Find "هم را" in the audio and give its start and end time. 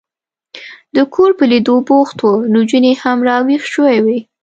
3.03-3.37